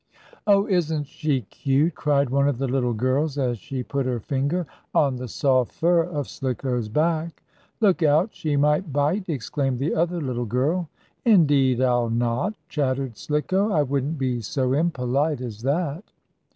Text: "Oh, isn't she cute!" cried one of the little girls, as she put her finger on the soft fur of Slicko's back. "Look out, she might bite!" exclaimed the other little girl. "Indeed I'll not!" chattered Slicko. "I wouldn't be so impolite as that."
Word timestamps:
"Oh, 0.47 0.65
isn't 0.65 1.05
she 1.05 1.41
cute!" 1.41 1.93
cried 1.93 2.31
one 2.31 2.47
of 2.47 2.57
the 2.57 2.67
little 2.67 2.95
girls, 2.95 3.37
as 3.37 3.59
she 3.59 3.83
put 3.83 4.07
her 4.07 4.19
finger 4.19 4.65
on 4.95 5.15
the 5.15 5.27
soft 5.27 5.73
fur 5.73 6.01
of 6.05 6.27
Slicko's 6.27 6.89
back. 6.89 7.43
"Look 7.81 8.01
out, 8.01 8.29
she 8.33 8.55
might 8.57 8.91
bite!" 8.91 9.29
exclaimed 9.29 9.77
the 9.77 9.93
other 9.93 10.19
little 10.19 10.47
girl. 10.47 10.89
"Indeed 11.23 11.81
I'll 11.83 12.09
not!" 12.09 12.55
chattered 12.67 13.15
Slicko. 13.15 13.69
"I 13.71 13.83
wouldn't 13.83 14.17
be 14.17 14.41
so 14.41 14.73
impolite 14.73 15.39
as 15.39 15.61
that." 15.61 16.03